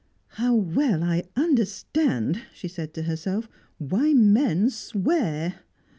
"How 0.29 0.55
well 0.55 1.03
I 1.03 1.25
understand," 1.35 2.41
she 2.55 2.67
said 2.67 2.91
to 2.95 3.03
herself, 3.03 3.47
"why 3.77 4.15
men 4.15 4.71
swear!" 4.71 5.59